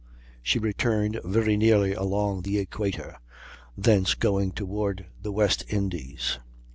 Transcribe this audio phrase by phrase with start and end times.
[0.41, 3.17] She returned very nearly along the Equator,
[3.77, 6.39] thence going toward the West Indies.